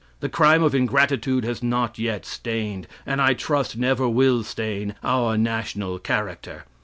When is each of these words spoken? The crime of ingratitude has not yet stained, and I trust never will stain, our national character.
The 0.19 0.29
crime 0.29 0.63
of 0.63 0.73
ingratitude 0.73 1.43
has 1.43 1.61
not 1.61 1.99
yet 1.99 2.25
stained, 2.25 2.87
and 3.05 3.21
I 3.21 3.35
trust 3.35 3.77
never 3.77 4.09
will 4.09 4.41
stain, 4.43 4.95
our 5.03 5.37
national 5.37 5.99
character. 5.99 6.65